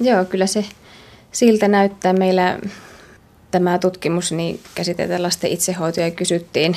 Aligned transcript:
Joo, 0.00 0.24
kyllä 0.24 0.46
se 0.46 0.64
siltä 1.32 1.68
näyttää. 1.68 2.12
Meillä 2.12 2.58
tämä 3.50 3.78
tutkimus 3.78 4.32
niin 4.32 4.60
käsitellään 4.74 5.22
lasten 5.22 5.50
itsehoitoa 5.50 6.04
ja 6.04 6.10
kysyttiin 6.10 6.76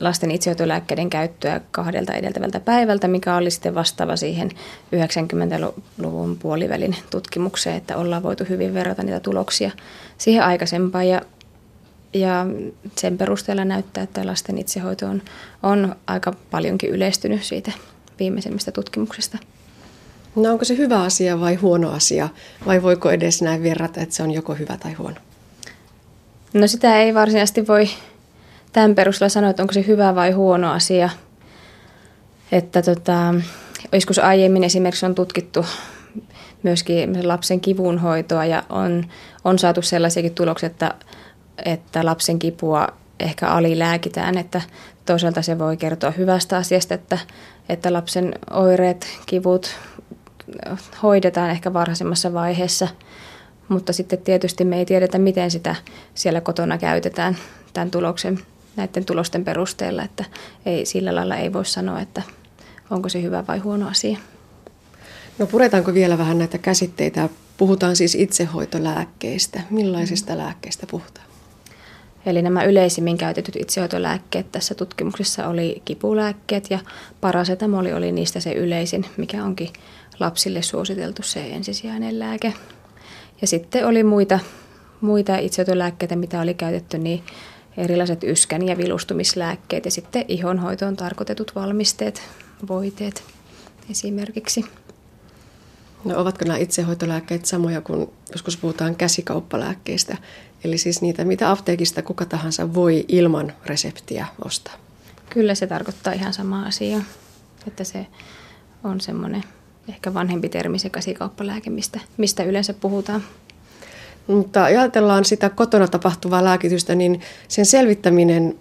lasten 0.00 0.30
itsehoitolääkkeiden 0.30 1.10
käyttöä 1.10 1.60
kahdelta 1.70 2.12
edeltävältä 2.12 2.60
päivältä, 2.60 3.08
mikä 3.08 3.36
oli 3.36 3.50
sitten 3.50 3.74
vastaava 3.74 4.16
siihen 4.16 4.50
90-luvun 4.96 6.38
puolivälin 6.38 6.96
tutkimukseen, 7.10 7.76
että 7.76 7.96
ollaan 7.96 8.22
voitu 8.22 8.44
hyvin 8.48 8.74
verrata 8.74 9.02
niitä 9.02 9.20
tuloksia 9.20 9.70
siihen 10.18 10.44
aikaisempaan. 10.44 11.08
Ja, 11.08 11.22
ja 12.14 12.46
sen 12.98 13.18
perusteella 13.18 13.64
näyttää, 13.64 14.02
että 14.02 14.26
lasten 14.26 14.58
itsehoito 14.58 15.06
on, 15.06 15.22
on 15.62 15.96
aika 16.06 16.32
paljonkin 16.50 16.90
yleistynyt 16.90 17.42
siitä 17.42 17.72
viimeisemmästä 18.18 18.72
tutkimuksesta. 18.72 19.38
No 20.36 20.50
onko 20.50 20.64
se 20.64 20.76
hyvä 20.76 21.02
asia 21.02 21.40
vai 21.40 21.54
huono 21.54 21.90
asia, 21.90 22.28
vai 22.66 22.82
voiko 22.82 23.10
edes 23.10 23.42
näin 23.42 23.62
verrata, 23.62 24.00
että 24.00 24.14
se 24.14 24.22
on 24.22 24.30
joko 24.30 24.54
hyvä 24.54 24.76
tai 24.76 24.92
huono? 24.92 25.16
No 26.54 26.66
sitä 26.66 26.96
ei 26.96 27.14
varsinaisesti 27.14 27.66
voi 27.66 27.88
tämän 28.72 28.94
perusteella 28.94 29.28
sanoa, 29.28 29.50
että 29.50 29.62
onko 29.62 29.72
se 29.72 29.86
hyvä 29.86 30.14
vai 30.14 30.30
huono 30.30 30.72
asia. 30.72 31.10
Että 32.52 32.82
tota, 32.82 33.34
joskus 33.92 34.18
aiemmin 34.18 34.64
esimerkiksi 34.64 35.06
on 35.06 35.14
tutkittu 35.14 35.66
myöskin 36.62 37.28
lapsen 37.28 37.60
kivunhoitoa 37.60 38.44
ja 38.44 38.62
on, 38.68 39.06
on 39.44 39.58
saatu 39.58 39.82
sellaisiakin 39.82 40.34
tuloksia, 40.34 40.66
että, 40.66 40.94
että 41.64 42.04
lapsen 42.04 42.38
kipua 42.38 42.88
ehkä 43.20 43.48
alilääkitään, 43.48 44.38
että 44.38 44.60
toisaalta 45.06 45.42
se 45.42 45.58
voi 45.58 45.76
kertoa 45.76 46.10
hyvästä 46.10 46.56
asiasta, 46.56 46.94
että, 46.94 47.18
että 47.68 47.92
lapsen 47.92 48.34
oireet, 48.50 49.06
kivut 49.26 49.70
hoidetaan 51.02 51.50
ehkä 51.50 51.72
varhaisemmassa 51.72 52.32
vaiheessa, 52.32 52.88
mutta 53.68 53.92
sitten 53.92 54.18
tietysti 54.18 54.64
me 54.64 54.78
ei 54.78 54.86
tiedetä, 54.86 55.18
miten 55.18 55.50
sitä 55.50 55.74
siellä 56.14 56.40
kotona 56.40 56.78
käytetään 56.78 57.36
tämän 57.72 57.90
tuloksen, 57.90 58.38
näiden 58.76 59.04
tulosten 59.04 59.44
perusteella, 59.44 60.02
että 60.02 60.24
ei, 60.66 60.86
sillä 60.86 61.14
lailla 61.14 61.36
ei 61.36 61.52
voi 61.52 61.64
sanoa, 61.64 62.00
että 62.00 62.22
onko 62.90 63.08
se 63.08 63.22
hyvä 63.22 63.44
vai 63.48 63.58
huono 63.58 63.88
asia. 63.88 64.18
No 65.38 65.46
puretaanko 65.46 65.94
vielä 65.94 66.18
vähän 66.18 66.38
näitä 66.38 66.58
käsitteitä? 66.58 67.28
Puhutaan 67.56 67.96
siis 67.96 68.14
itsehoitolääkkeistä. 68.14 69.60
Millaisista 69.70 70.38
lääkkeistä 70.38 70.86
puhutaan? 70.90 71.26
Eli 72.26 72.42
nämä 72.42 72.64
yleisimmin 72.64 73.18
käytetyt 73.18 73.56
itsehoitolääkkeet 73.56 74.52
tässä 74.52 74.74
tutkimuksessa 74.74 75.48
oli 75.48 75.82
kipulääkkeet 75.84 76.70
ja 76.70 76.78
parasetamoli 77.20 77.92
oli 77.92 78.12
niistä 78.12 78.40
se 78.40 78.52
yleisin, 78.52 79.04
mikä 79.16 79.44
onkin 79.44 79.68
lapsille 80.20 80.62
suositeltu 80.62 81.22
se 81.22 81.46
ensisijainen 81.46 82.18
lääke. 82.18 82.54
Ja 83.40 83.46
sitten 83.46 83.86
oli 83.86 84.02
muita, 84.04 84.38
muita 85.00 85.36
itsehoitolääkkeitä, 85.38 86.16
mitä 86.16 86.40
oli 86.40 86.54
käytetty, 86.54 86.98
niin 86.98 87.24
erilaiset 87.76 88.24
yskän- 88.24 88.68
ja 88.68 88.78
vilustumislääkkeet 88.78 89.84
ja 89.84 89.90
sitten 89.90 90.24
ihonhoitoon 90.28 90.96
tarkoitetut 90.96 91.54
valmisteet, 91.54 92.22
voiteet 92.68 93.24
esimerkiksi. 93.90 94.64
No 96.04 96.20
ovatko 96.20 96.44
nämä 96.44 96.58
itsehoitolääkkeet 96.58 97.44
samoja 97.44 97.80
kuin 97.80 98.08
joskus 98.32 98.56
puhutaan 98.56 98.96
käsikauppalääkkeistä, 98.96 100.16
eli 100.64 100.78
siis 100.78 101.02
niitä, 101.02 101.24
mitä 101.24 101.50
apteekista 101.50 102.02
kuka 102.02 102.24
tahansa 102.24 102.74
voi 102.74 103.04
ilman 103.08 103.52
reseptiä 103.66 104.26
ostaa? 104.44 104.74
Kyllä 105.30 105.54
se 105.54 105.66
tarkoittaa 105.66 106.12
ihan 106.12 106.32
sama 106.32 106.62
asia, 106.62 107.00
että 107.66 107.84
se 107.84 108.06
on 108.84 109.00
semmoinen 109.00 109.44
ehkä 109.88 110.14
vanhempi 110.14 110.48
termi 110.48 110.78
se 110.78 110.90
käsikauppalääke, 110.90 111.70
mistä, 111.70 112.00
mistä 112.16 112.44
yleensä 112.44 112.74
puhutaan. 112.74 113.22
Mutta 114.26 114.64
ajatellaan 114.64 115.24
sitä 115.24 115.50
kotona 115.50 115.88
tapahtuvaa 115.88 116.44
lääkitystä, 116.44 116.94
niin 116.94 117.20
sen 117.48 117.66
selvittäminen, 117.66 118.58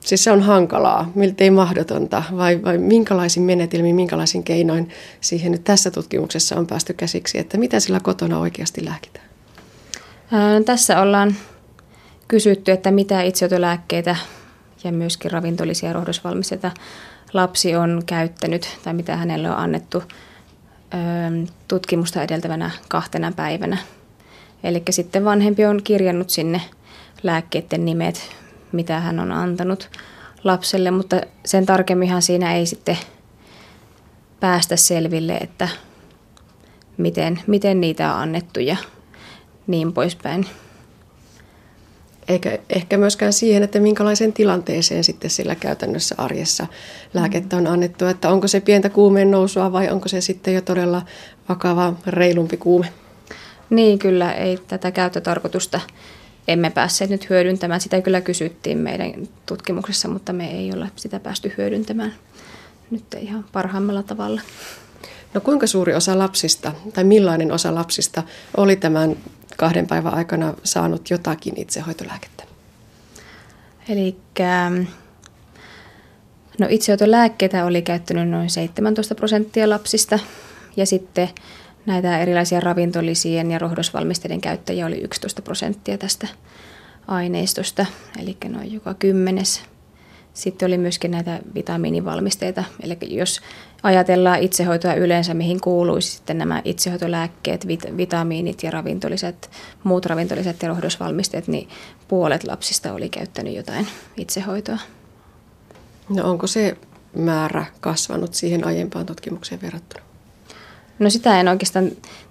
siis 0.00 0.24
se 0.24 0.30
on 0.30 0.42
hankalaa, 0.42 1.10
miltei 1.14 1.50
mahdotonta, 1.50 2.22
vai, 2.36 2.62
vai 2.62 2.78
minkälaisin 2.78 3.42
menetelmin, 3.42 3.94
minkälaisin 3.94 4.44
keinoin 4.44 4.88
siihen 5.20 5.52
nyt 5.52 5.64
tässä 5.64 5.90
tutkimuksessa 5.90 6.56
on 6.56 6.66
päästy 6.66 6.92
käsiksi, 6.92 7.38
että 7.38 7.58
mitä 7.58 7.80
sillä 7.80 8.00
kotona 8.00 8.38
oikeasti 8.38 8.84
lääkitään? 8.84 9.26
Ää, 10.32 10.60
tässä 10.60 11.00
ollaan 11.00 11.34
kysytty, 12.28 12.72
että 12.72 12.90
mitä 12.90 13.22
itseotolääkkeitä 13.22 14.16
ja 14.84 14.92
myöskin 14.92 15.30
ravintolisia 15.30 15.92
rohdosvalmisteita 15.92 16.70
lapsi 17.32 17.76
on 17.76 18.02
käyttänyt 18.06 18.68
tai 18.84 18.94
mitä 18.94 19.16
hänelle 19.16 19.50
on 19.50 19.56
annettu 19.56 20.02
tutkimusta 21.68 22.22
edeltävänä 22.22 22.70
kahtena 22.88 23.32
päivänä. 23.36 23.78
Eli 24.64 24.82
sitten 24.90 25.24
vanhempi 25.24 25.64
on 25.64 25.80
kirjannut 25.84 26.30
sinne 26.30 26.60
lääkkeiden 27.22 27.84
nimet, 27.84 28.36
mitä 28.72 29.00
hän 29.00 29.20
on 29.20 29.32
antanut 29.32 29.90
lapselle, 30.44 30.90
mutta 30.90 31.20
sen 31.44 31.66
tarkemminhan 31.66 32.22
siinä 32.22 32.54
ei 32.54 32.66
sitten 32.66 32.98
päästä 34.40 34.76
selville, 34.76 35.36
että 35.36 35.68
miten, 36.96 37.40
miten 37.46 37.80
niitä 37.80 38.14
on 38.14 38.20
annettu 38.20 38.60
ja 38.60 38.76
niin 39.66 39.92
poispäin 39.92 40.46
eikä 42.28 42.58
ehkä 42.70 42.96
myöskään 42.96 43.32
siihen, 43.32 43.62
että 43.62 43.80
minkälaiseen 43.80 44.32
tilanteeseen 44.32 45.04
sitten 45.04 45.30
sillä 45.30 45.54
käytännössä 45.54 46.14
arjessa 46.18 46.66
lääkettä 47.14 47.56
on 47.56 47.66
annettu. 47.66 48.06
Että 48.06 48.30
onko 48.30 48.48
se 48.48 48.60
pientä 48.60 48.88
kuumeen 48.88 49.30
nousua 49.30 49.72
vai 49.72 49.90
onko 49.90 50.08
se 50.08 50.20
sitten 50.20 50.54
jo 50.54 50.60
todella 50.60 51.02
vakava, 51.48 51.94
reilumpi 52.06 52.56
kuume? 52.56 52.86
Niin, 53.70 53.98
kyllä 53.98 54.32
ei 54.32 54.58
tätä 54.68 54.90
käyttötarkoitusta 54.90 55.80
emme 56.48 56.70
päässeet 56.70 57.10
nyt 57.10 57.30
hyödyntämään. 57.30 57.80
Sitä 57.80 58.00
kyllä 58.00 58.20
kysyttiin 58.20 58.78
meidän 58.78 59.12
tutkimuksessa, 59.46 60.08
mutta 60.08 60.32
me 60.32 60.50
ei 60.50 60.72
ole 60.72 60.90
sitä 60.96 61.20
päästy 61.20 61.52
hyödyntämään 61.58 62.14
nyt 62.90 63.04
ihan 63.20 63.44
parhaimmalla 63.52 64.02
tavalla. 64.02 64.40
No 65.34 65.40
kuinka 65.40 65.66
suuri 65.66 65.94
osa 65.94 66.18
lapsista 66.18 66.72
tai 66.94 67.04
millainen 67.04 67.52
osa 67.52 67.74
lapsista 67.74 68.22
oli 68.56 68.76
tämän 68.76 69.16
kahden 69.56 69.86
päivän 69.86 70.14
aikana 70.14 70.54
saanut 70.64 71.10
jotakin 71.10 71.54
itsehoitolääkettä? 71.56 72.44
Eli 73.88 74.16
no 76.58 76.66
itsehoitolääkkeitä 76.70 77.64
oli 77.64 77.82
käyttänyt 77.82 78.28
noin 78.28 78.50
17 78.50 79.14
prosenttia 79.14 79.70
lapsista 79.70 80.18
ja 80.76 80.86
sitten 80.86 81.28
näitä 81.86 82.18
erilaisia 82.18 82.60
ravintolisien 82.60 83.50
ja 83.50 83.58
rohdosvalmisteiden 83.58 84.40
käyttäjiä 84.40 84.86
oli 84.86 85.00
11 85.00 85.42
prosenttia 85.42 85.98
tästä 85.98 86.28
aineistosta, 87.06 87.86
eli 88.22 88.36
noin 88.48 88.72
joka 88.72 88.94
kymmenes 88.94 89.62
sitten 90.34 90.66
oli 90.66 90.78
myöskin 90.78 91.10
näitä 91.10 91.40
vitamiinivalmisteita. 91.54 92.64
Eli 92.82 92.96
jos 93.00 93.40
ajatellaan 93.82 94.38
itsehoitoa 94.38 94.94
yleensä, 94.94 95.34
mihin 95.34 95.60
kuuluisi 95.60 96.10
sitten 96.10 96.38
nämä 96.38 96.62
itsehoitolääkkeet, 96.64 97.64
vit- 97.64 97.96
vitamiinit 97.96 98.62
ja 98.62 98.70
ravintoliset, 98.70 99.50
muut 99.84 100.06
ravintoliset 100.06 100.62
ja 100.62 100.68
rohdosvalmisteet, 100.68 101.48
niin 101.48 101.68
puolet 102.08 102.44
lapsista 102.44 102.92
oli 102.92 103.08
käyttänyt 103.08 103.54
jotain 103.54 103.86
itsehoitoa. 104.16 104.78
No 106.08 106.30
onko 106.30 106.46
se 106.46 106.76
määrä 107.16 107.66
kasvanut 107.80 108.34
siihen 108.34 108.66
aiempaan 108.66 109.06
tutkimukseen 109.06 109.62
verrattuna? 109.62 110.04
No 110.98 111.10
sitä 111.10 111.40
en 111.40 111.48
oikeastaan 111.48 111.90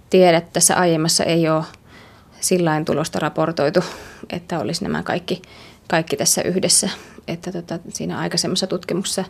tiedä. 0.10 0.42
Tässä 0.42 0.76
aiemmassa 0.76 1.24
ei 1.24 1.50
ole 1.50 1.64
sillä 2.40 2.82
tulosta 2.86 3.20
raportoitu, 3.20 3.80
että 4.30 4.60
olisi 4.60 4.84
nämä 4.84 5.04
kaikki, 5.04 5.42
kaikki 5.94 6.18
tässä 6.18 6.42
yhdessä 6.42 6.90
että 7.28 7.52
tota, 7.52 7.80
siinä 7.90 8.20
aikaisemmassa 8.20 8.68
tutkimuksessa 8.68 9.24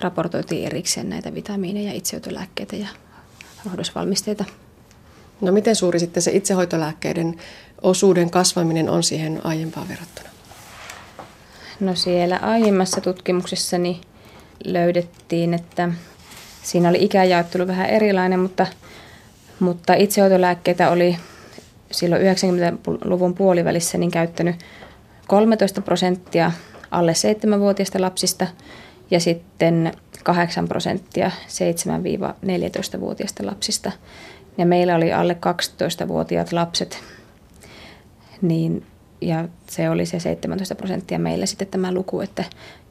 raportoitiin 0.00 0.66
erikseen 0.66 1.10
näitä 1.10 1.34
vitamiineja, 1.34 1.92
itsehoitolääkkeitä 1.92 2.76
ja 2.76 2.88
rohdosvalmisteita. 3.66 4.44
No 5.40 5.52
miten 5.52 5.76
suuri 5.76 5.98
sitten 5.98 6.22
se 6.22 6.30
itsehoitolääkkeiden 6.30 7.40
osuuden 7.82 8.30
kasvaminen 8.30 8.90
on 8.90 9.02
siihen 9.02 9.40
aiempaan 9.44 9.88
verrattuna? 9.88 10.28
No 11.80 11.94
siellä 11.94 12.36
aiemmassa 12.36 13.00
tutkimuksessani 13.00 14.00
löydettiin, 14.64 15.54
että 15.54 15.88
siinä 16.62 16.88
oli 16.88 17.04
ikäjaottelu 17.04 17.66
vähän 17.66 17.90
erilainen, 17.90 18.40
mutta, 18.40 18.66
mutta 19.60 19.94
itsehoitolääkkeitä 19.94 20.90
oli 20.90 21.16
silloin 21.90 22.22
90-luvun 22.22 23.34
puolivälissä 23.34 23.98
niin 23.98 24.10
käyttänyt 24.10 24.56
13 25.26 25.80
prosenttia 25.80 26.52
alle 26.90 27.12
7-vuotiaista 27.12 28.00
lapsista 28.00 28.46
ja 29.10 29.20
sitten 29.20 29.92
8 30.22 30.68
prosenttia 30.68 31.30
7-14-vuotiaista 31.48 33.46
lapsista. 33.46 33.92
Ja 34.58 34.66
meillä 34.66 34.94
oli 34.94 35.12
alle 35.12 35.36
12-vuotiaat 35.46 36.52
lapset, 36.52 36.98
niin, 38.42 38.86
ja 39.20 39.48
se 39.70 39.90
oli 39.90 40.06
se 40.06 40.20
17 40.20 40.74
prosenttia 40.74 41.18
meillä 41.18 41.46
sitten 41.46 41.68
tämä 41.68 41.92
luku, 41.92 42.20
että 42.20 42.44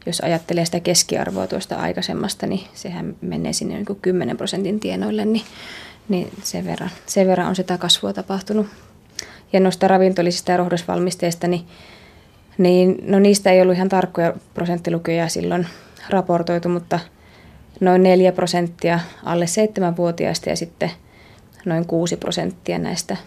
jos 0.06 0.22
ajattelee 0.22 0.66
sitä 0.66 0.80
keskiarvoa 0.80 1.48
tuosta 1.48 1.76
aikaisemmasta, 1.76 2.48
niin 2.48 2.68
sehän 2.74 3.16
menee 3.22 3.54
sinne 3.54 3.76
niin 3.76 3.86
kuin 3.86 4.00
10 4.02 4.38
prosentin 4.38 4.80
tienoille, 4.80 5.26
niin, 5.26 5.46
niin 6.10 6.31
sen 6.44 6.66
verran, 6.66 6.90
sen 7.06 7.28
verran 7.28 7.48
on 7.48 7.56
sitä 7.56 7.78
kasvua 7.78 8.14
tapahtunut. 8.14 8.68
Ja 9.54 9.60
noista 9.60 9.88
ravintolisista 9.88 10.52
ja 10.52 10.58
rohdosvalmisteista, 10.58 11.48
niin, 11.48 11.66
niin 12.57 12.98
no 13.07 13.19
niistä 13.19 13.52
ei 13.52 13.62
ollut 13.62 13.75
ihan 13.75 13.90
tarkkoja 13.90 14.34
prosenttilukuja 14.54 15.28
silloin 15.28 15.68
raportoitu, 16.10 16.69
mutta 16.69 17.00
noin 17.80 18.04
4 18.04 18.31
prosenttia 18.31 19.00
alle 19.24 19.46
7-vuotiaista 19.46 20.50
ja 20.50 20.56
sitten 20.56 20.92
noin 21.66 21.86
6 21.86 22.18
prosenttia 22.18 22.80
näistä 22.80 23.18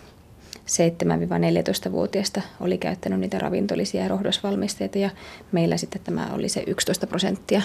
7-14-vuotiaista 0.68 2.42
oli 2.60 2.78
käyttänyt 2.78 3.20
niitä 3.20 3.38
ravintolisia 3.38 4.02
ja 4.02 4.08
rohdosvalmisteita 4.08 4.98
ja 4.98 5.10
meillä 5.52 5.76
sitten 5.76 6.00
tämä 6.04 6.28
oli 6.32 6.48
se 6.48 6.64
11 6.66 7.06
prosenttia 7.06 7.62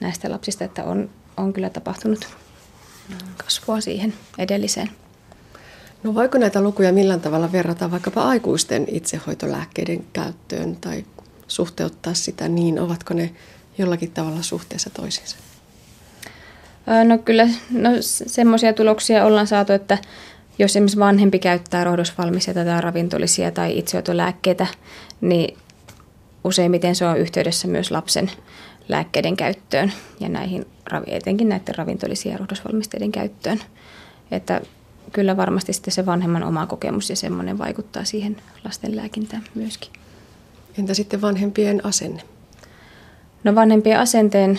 näistä 0.00 0.30
lapsista, 0.30 0.64
että 0.64 0.84
on, 0.84 1.10
on 1.36 1.52
kyllä 1.52 1.70
tapahtunut 1.70 2.28
kasvua 3.36 3.80
siihen 3.80 4.14
edelliseen. 4.38 4.90
No 6.02 6.14
voiko 6.14 6.38
näitä 6.38 6.60
lukuja 6.60 6.92
millään 6.92 7.20
tavalla 7.20 7.52
verrata 7.52 7.90
vaikkapa 7.90 8.22
aikuisten 8.22 8.86
itsehoitolääkkeiden 8.88 10.04
käyttöön 10.12 10.76
tai 10.76 11.04
suhteuttaa 11.48 12.14
sitä 12.14 12.48
niin, 12.48 12.80
ovatko 12.80 13.14
ne 13.14 13.34
jollakin 13.78 14.10
tavalla 14.10 14.42
suhteessa 14.42 14.90
toisiinsa? 14.90 15.36
No 17.04 17.18
kyllä 17.18 17.48
no, 17.70 17.90
semmoisia 18.00 18.72
tuloksia 18.72 19.24
ollaan 19.24 19.46
saatu, 19.46 19.72
että 19.72 19.98
jos 20.58 20.70
esimerkiksi 20.70 20.98
vanhempi 20.98 21.38
käyttää 21.38 21.84
rohdosvalmisteita 21.84 22.64
tai 22.64 22.80
ravintolisia 22.80 23.50
tai 23.50 23.78
itsehoitolääkkeitä, 23.78 24.66
niin 25.20 25.58
useimmiten 26.44 26.94
se 26.94 27.06
on 27.06 27.18
yhteydessä 27.18 27.68
myös 27.68 27.90
lapsen 27.90 28.30
lääkkeiden 28.88 29.36
käyttöön 29.36 29.92
ja 30.20 30.28
näihin, 30.28 30.66
etenkin 31.06 31.48
näiden 31.48 31.74
ravintolisia 31.74 32.32
ja 32.32 32.38
rohdosvalmisteiden 32.38 33.12
käyttöön. 33.12 33.60
Että 34.30 34.60
kyllä 35.12 35.36
varmasti 35.36 35.72
sitten 35.72 35.92
se 35.94 36.06
vanhemman 36.06 36.42
oma 36.42 36.66
kokemus 36.66 37.10
ja 37.10 37.16
semmoinen 37.16 37.58
vaikuttaa 37.58 38.04
siihen 38.04 38.36
lasten 38.64 38.96
lääkintään 38.96 39.44
myöskin. 39.54 39.90
Entä 40.78 40.94
sitten 40.94 41.20
vanhempien 41.20 41.86
asenne? 41.86 42.22
No 43.44 43.54
vanhempien 43.54 43.98
asenteen 43.98 44.58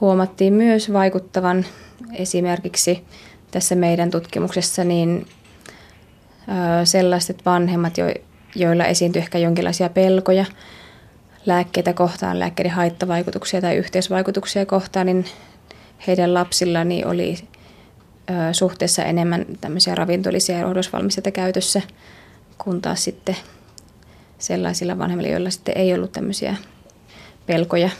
huomattiin 0.00 0.54
myös 0.54 0.92
vaikuttavan 0.92 1.66
esimerkiksi 2.14 3.04
tässä 3.50 3.74
meidän 3.74 4.10
tutkimuksessa 4.10 4.84
niin 4.84 5.26
sellaiset 6.84 7.46
vanhemmat, 7.46 7.94
joilla 8.54 8.84
esiintyy 8.84 9.22
ehkä 9.22 9.38
jonkinlaisia 9.38 9.88
pelkoja 9.88 10.44
lääkkeitä 11.46 11.92
kohtaan, 11.92 12.38
lääkkeiden 12.38 12.72
haittavaikutuksia 12.72 13.60
tai 13.60 13.76
yhteisvaikutuksia 13.76 14.66
kohtaan, 14.66 15.06
niin 15.06 15.24
heidän 16.06 16.34
lapsillani 16.34 17.04
oli 17.04 17.38
suhteessa 18.52 19.04
enemmän 19.04 19.46
tämmöisiä 19.60 19.94
ravintolisia 19.94 20.56
ja 20.58 20.62
rohdosvalmisteita 20.62 21.30
käytössä, 21.30 21.82
kun 22.58 22.82
taas 22.82 23.04
sitten 23.04 23.36
sellaisilla 24.38 24.98
vanhemmilla, 24.98 25.30
joilla 25.30 25.50
sitten 25.50 25.78
ei 25.78 25.94
ollut 25.94 26.12
tämmöisiä 26.12 26.56
pelkoja. 27.46 27.90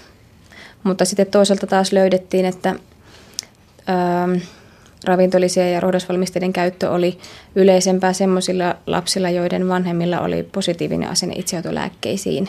Mutta 0.82 1.04
sitten 1.04 1.26
toisaalta 1.26 1.66
taas 1.66 1.92
löydettiin, 1.92 2.44
että 2.44 2.74
ää, 3.86 4.28
ravintolisia 5.04 5.70
ja 5.70 5.80
rohdosvalmisteiden 5.80 6.52
käyttö 6.52 6.90
oli 6.90 7.18
yleisempää 7.54 8.12
sellaisilla 8.12 8.76
lapsilla, 8.86 9.30
joiden 9.30 9.68
vanhemmilla 9.68 10.20
oli 10.20 10.42
positiivinen 10.42 11.10
asenne 11.10 11.34
itsehoitolääkkeisiin, 11.34 12.48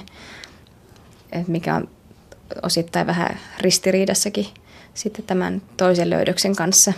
mikä 1.47 1.75
on 1.75 1.89
osittain 2.61 3.07
vähän 3.07 3.39
ristiriidassakin 3.59 4.45
sitten 4.93 5.25
tämän 5.25 5.61
toisen 5.77 6.09
löydöksen 6.09 6.55
kanssa. 6.55 6.93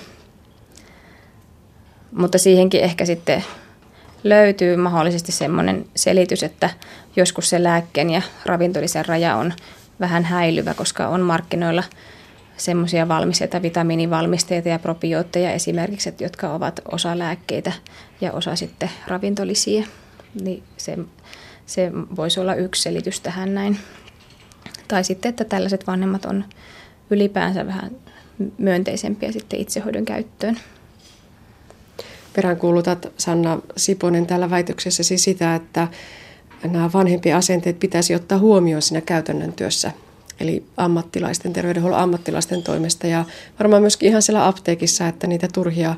Mutta 2.11 2.37
siihenkin 2.37 2.81
ehkä 2.81 3.05
sitten 3.05 3.43
löytyy 4.23 4.75
mahdollisesti 4.75 5.31
semmoinen 5.31 5.85
selitys, 5.95 6.43
että 6.43 6.69
joskus 7.15 7.49
se 7.49 7.63
lääkkeen 7.63 8.09
ja 8.09 8.21
ravintolisen 8.45 9.05
raja 9.05 9.35
on 9.35 9.53
vähän 9.99 10.23
häilyvä, 10.23 10.73
koska 10.73 11.07
on 11.07 11.21
markkinoilla– 11.21 11.83
semmoisia 12.61 13.07
valmisteita, 13.07 13.61
vitamiinivalmisteita 13.61 14.69
ja 14.69 14.79
probiootteja 14.79 15.51
esimerkiksi, 15.51 16.13
jotka 16.19 16.53
ovat 16.53 16.79
osa 16.91 17.19
lääkkeitä 17.19 17.71
ja 18.21 18.31
osa 18.31 18.55
sitten 18.55 18.89
ravintolisia. 19.07 19.87
Niin 20.41 20.63
se, 20.77 20.97
se 21.65 21.91
voisi 22.15 22.39
olla 22.39 22.55
yksi 22.55 22.81
selitys 22.81 23.19
tähän 23.19 23.53
näin. 23.53 23.79
Tai 24.87 25.03
sitten, 25.03 25.29
että 25.29 25.45
tällaiset 25.45 25.87
vanhemmat 25.87 26.25
on 26.25 26.45
ylipäänsä 27.09 27.67
vähän 27.67 27.91
myönteisempiä 28.57 29.31
sitten 29.31 29.59
itsehoidon 29.59 30.05
käyttöön. 30.05 30.59
Peräänkuulutat 32.33 33.11
Sanna 33.17 33.59
Siponen 33.77 34.27
tällä 34.27 34.49
väitöksessäsi 34.49 35.17
sitä, 35.17 35.55
että 35.55 35.87
nämä 36.63 36.89
vanhempien 36.93 37.35
asenteet 37.35 37.79
pitäisi 37.79 38.15
ottaa 38.15 38.37
huomioon 38.37 38.81
siinä 38.81 39.01
käytännön 39.01 39.53
työssä 39.53 39.91
eli 40.41 40.65
ammattilaisten, 40.77 41.53
terveydenhuollon 41.53 41.99
ammattilaisten 41.99 42.63
toimesta 42.63 43.07
ja 43.07 43.25
varmaan 43.59 43.81
myöskin 43.81 44.09
ihan 44.09 44.21
siellä 44.21 44.47
apteekissa, 44.47 45.07
että 45.07 45.27
niitä 45.27 45.47
turhia 45.53 45.95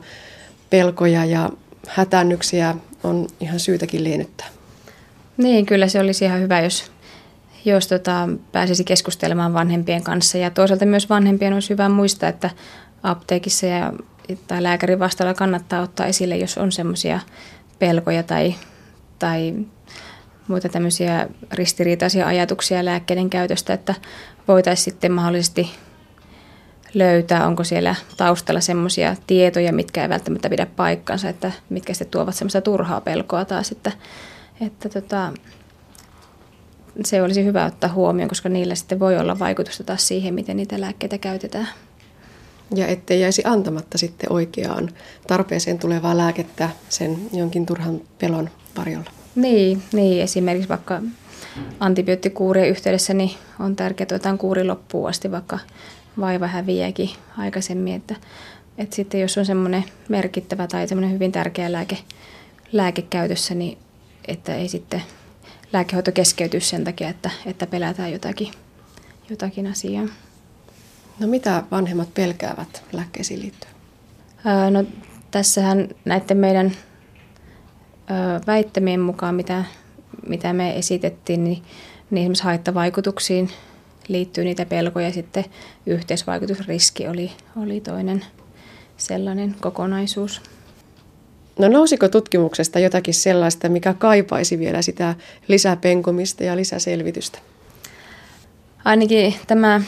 pelkoja 0.69 1.25
ja 1.25 1.49
hätännyksiä 1.87 2.75
on 3.03 3.27
ihan 3.39 3.59
syytäkin 3.59 4.03
liennyttää. 4.03 4.47
Niin, 5.37 5.65
kyllä 5.65 5.87
se 5.87 5.99
olisi 5.99 6.25
ihan 6.25 6.41
hyvä, 6.41 6.61
jos, 6.61 6.91
jos 7.65 7.87
tota, 7.87 8.29
pääsisi 8.51 8.83
keskustelemaan 8.83 9.53
vanhempien 9.53 10.03
kanssa. 10.03 10.37
Ja 10.37 10.49
toisaalta 10.49 10.85
myös 10.85 11.09
vanhempien 11.09 11.53
olisi 11.53 11.69
hyvä 11.69 11.89
muistaa, 11.89 12.29
että 12.29 12.49
apteekissa 13.03 13.65
ja, 13.65 13.93
tai 14.47 14.63
lääkärin 14.63 14.99
vastaalla 14.99 15.33
kannattaa 15.33 15.81
ottaa 15.81 16.05
esille, 16.05 16.37
jos 16.37 16.57
on 16.57 16.71
semmoisia 16.71 17.19
pelkoja 17.79 18.23
tai, 18.23 18.55
tai 19.19 19.53
muita 20.47 20.69
tämmöisiä 20.69 21.27
ristiriitaisia 21.51 22.27
ajatuksia 22.27 22.85
lääkkeiden 22.85 23.29
käytöstä, 23.29 23.73
että 23.73 23.95
voitaisiin 24.47 24.83
sitten 24.83 25.11
mahdollisesti 25.11 25.71
löytää, 26.93 27.47
onko 27.47 27.63
siellä 27.63 27.95
taustalla 28.17 28.61
semmoisia 28.61 29.15
tietoja, 29.27 29.73
mitkä 29.73 30.01
ei 30.01 30.09
välttämättä 30.09 30.49
pidä 30.49 30.65
paikkansa, 30.65 31.29
että 31.29 31.51
mitkä 31.69 31.93
sitten 31.93 32.11
tuovat 32.11 32.35
semmoista 32.35 32.61
turhaa 32.61 33.01
pelkoa 33.01 33.45
taas, 33.45 33.71
että, 33.71 33.91
että 34.61 34.89
tota, 34.89 35.33
se 37.05 37.21
olisi 37.21 37.45
hyvä 37.45 37.65
ottaa 37.65 37.93
huomioon, 37.93 38.29
koska 38.29 38.49
niillä 38.49 38.75
sitten 38.75 38.99
voi 38.99 39.17
olla 39.17 39.39
vaikutusta 39.39 39.83
taas 39.83 40.07
siihen, 40.07 40.33
miten 40.33 40.57
niitä 40.57 40.81
lääkkeitä 40.81 41.17
käytetään. 41.17 41.67
Ja 42.75 42.87
ettei 42.87 43.21
jäisi 43.21 43.41
antamatta 43.45 43.97
sitten 43.97 44.31
oikeaan 44.31 44.89
tarpeeseen 45.27 45.79
tulevaa 45.79 46.17
lääkettä 46.17 46.69
sen 46.89 47.17
jonkin 47.33 47.65
turhan 47.65 48.01
pelon 48.19 48.49
varjolla. 48.77 49.11
Niin, 49.35 49.83
niin 49.93 50.23
esimerkiksi 50.23 50.69
vaikka 50.69 51.01
antibioottikuurien 51.79 52.69
yhteydessä 52.69 53.13
niin 53.13 53.31
on 53.59 53.75
tärkeää, 53.75 54.03
että 54.03 54.15
otetaan 54.15 54.37
kuuri 54.37 54.63
loppuun 54.63 55.09
asti, 55.09 55.31
vaikka 55.31 55.59
vaiva 56.19 56.47
häviääkin 56.47 57.09
aikaisemmin. 57.37 57.93
Että, 57.93 58.15
että 58.77 58.95
sitten 58.95 59.21
jos 59.21 59.37
on 59.37 59.45
semmoinen 59.45 59.83
merkittävä 60.09 60.67
tai 60.67 60.87
semmoinen 60.87 61.13
hyvin 61.13 61.31
tärkeä 61.31 61.71
lääke, 61.71 61.97
lääke 62.71 63.01
käytössä, 63.01 63.55
niin 63.55 63.77
että 64.27 64.55
ei 64.55 64.67
sitten 64.67 65.03
lääkehoito 65.73 66.11
keskeyty 66.11 66.59
sen 66.59 66.83
takia, 66.83 67.09
että, 67.09 67.29
että 67.45 67.67
pelätään 67.67 68.11
jotakin, 68.11 68.51
jotakin 69.29 69.67
asiaa. 69.67 70.05
No 71.19 71.27
mitä 71.27 71.63
vanhemmat 71.71 72.13
pelkäävät 72.13 72.83
lääkkeisiin 72.91 73.41
liittyen? 73.41 73.73
Öö, 74.45 74.69
no 74.69 74.83
tässähän 75.31 75.89
näiden 76.05 76.37
meidän 76.37 76.71
öö, 78.11 78.39
väittämien 78.47 78.99
mukaan, 78.99 79.35
mitä 79.35 79.63
mitä 80.27 80.53
me 80.53 80.77
esitettiin, 80.77 81.43
niin, 81.43 81.63
niin 82.09 82.21
esimerkiksi 82.21 82.43
haittavaikutuksiin 82.43 83.49
liittyy 84.07 84.43
niitä 84.43 84.65
pelkoja. 84.65 85.11
Sitten 85.11 85.45
yhteisvaikutusriski 85.85 87.07
oli, 87.07 87.31
oli 87.61 87.81
toinen 87.81 88.25
sellainen 88.97 89.55
kokonaisuus. 89.61 90.41
No 91.59 91.67
nousiko 91.67 92.07
tutkimuksesta 92.07 92.79
jotakin 92.79 93.13
sellaista, 93.13 93.69
mikä 93.69 93.93
kaipaisi 93.93 94.59
vielä 94.59 94.81
sitä 94.81 95.15
lisäpenkomista 95.47 96.43
ja 96.43 96.55
lisäselvitystä? 96.55 97.39
Ainakin 98.85 99.35
tämä 99.47 99.81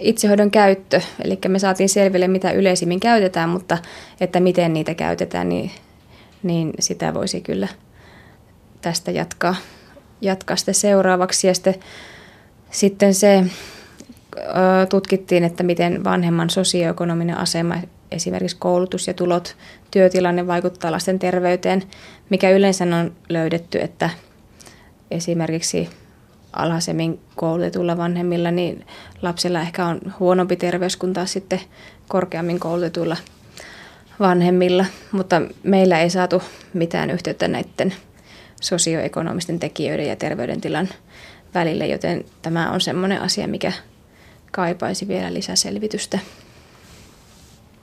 itsehoidon 0.00 0.50
käyttö, 0.50 1.00
eli 1.24 1.38
me 1.48 1.58
saatiin 1.58 1.88
selville, 1.88 2.28
mitä 2.28 2.50
yleisimmin 2.50 3.00
käytetään, 3.00 3.48
mutta 3.48 3.78
että 4.20 4.40
miten 4.40 4.72
niitä 4.72 4.94
käytetään, 4.94 5.48
niin, 5.48 5.70
niin 6.42 6.72
sitä 6.80 7.14
voisi 7.14 7.40
kyllä 7.40 7.68
tästä 8.82 9.10
jatkaa 9.10 9.54
jatkaa 10.20 10.56
sitten 10.56 10.74
seuraavaksi. 10.74 11.46
Ja 11.46 11.54
sitten, 11.54 11.74
sitten 12.70 13.14
se 13.14 13.44
tutkittiin, 14.88 15.44
että 15.44 15.62
miten 15.62 16.04
vanhemman 16.04 16.50
sosioekonominen 16.50 17.38
asema, 17.38 17.74
esimerkiksi 18.10 18.56
koulutus 18.60 19.06
ja 19.06 19.14
tulot, 19.14 19.56
työtilanne 19.90 20.46
vaikuttaa 20.46 20.92
lasten 20.92 21.18
terveyteen, 21.18 21.82
mikä 22.30 22.50
yleensä 22.50 22.84
on 22.84 23.12
löydetty, 23.28 23.80
että 23.80 24.10
esimerkiksi 25.10 25.88
alhaisemmin 26.56 27.20
koulutetulla 27.36 27.96
vanhemmilla, 27.96 28.50
niin 28.50 28.86
lapsilla 29.22 29.60
ehkä 29.60 29.86
on 29.86 30.00
huonompi 30.20 30.56
terveys 30.56 30.96
kuin 30.96 31.12
taas 31.12 31.32
sitten 31.32 31.60
korkeammin 32.08 32.60
koulutetuilla 32.60 33.16
vanhemmilla, 34.20 34.84
mutta 35.12 35.42
meillä 35.62 36.00
ei 36.00 36.10
saatu 36.10 36.42
mitään 36.74 37.10
yhteyttä 37.10 37.48
näiden 37.48 37.94
sosioekonomisten 38.60 39.58
tekijöiden 39.58 40.08
ja 40.08 40.16
terveydentilan 40.16 40.88
välille, 41.54 41.86
joten 41.86 42.24
tämä 42.42 42.70
on 42.70 42.80
semmoinen 42.80 43.20
asia, 43.22 43.48
mikä 43.48 43.72
kaipaisi 44.52 45.08
vielä 45.08 45.34
lisäselvitystä. 45.34 46.18